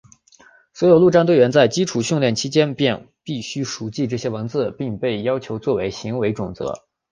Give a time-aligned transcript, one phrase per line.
[0.73, 6.87] 所有陆战队员在基础训练期间便必须熟记这些文字并被要求作为行为准则。